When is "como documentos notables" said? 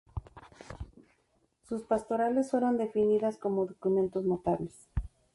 3.37-4.73